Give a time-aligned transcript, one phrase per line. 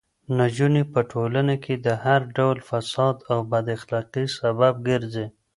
[0.39, 5.25] نجونې په ټولنه کې د هر ډول فساد او بد اخلاقۍ سبب ګرځي.